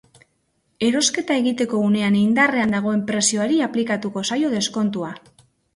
Erosketa 0.87 1.37
egiteko 1.43 1.81
unean 1.89 2.17
indarrean 2.23 2.75
dagoen 2.79 3.07
prezioari 3.13 3.63
aplikatuko 3.69 4.29
zaio 4.33 4.53
deskontua. 4.61 5.17